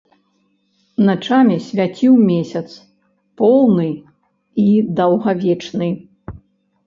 [1.09, 2.63] Начамі свяціў месяц,
[3.41, 3.87] поўны
[4.63, 4.67] і
[5.01, 5.89] даўгавечны.